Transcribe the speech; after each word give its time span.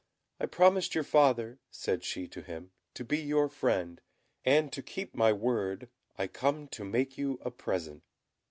"I 0.39 0.47
promised 0.47 0.95
your 0.95 1.03
father," 1.03 1.59
said 1.69 2.03
she 2.03 2.27
to 2.29 2.41
him, 2.41 2.71
"to 2.95 3.05
be 3.05 3.19
your 3.19 3.47
friend; 3.47 4.01
and, 4.43 4.73
to 4.73 4.81
keep 4.81 5.13
my 5.13 5.31
word, 5.31 5.89
I 6.17 6.25
come 6.25 6.67
to 6.69 6.83
make 6.83 7.19
you 7.19 7.37
a 7.45 7.51
present." 7.51 8.01